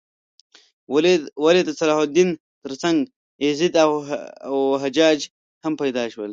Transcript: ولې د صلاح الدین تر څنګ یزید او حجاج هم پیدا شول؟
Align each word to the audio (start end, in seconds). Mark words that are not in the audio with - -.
ولې 1.43 1.61
د 1.65 1.69
صلاح 1.79 1.99
الدین 2.05 2.29
تر 2.63 2.73
څنګ 2.83 2.97
یزید 3.47 3.73
او 4.53 4.57
حجاج 4.83 5.19
هم 5.63 5.73
پیدا 5.81 6.03
شول؟ 6.13 6.29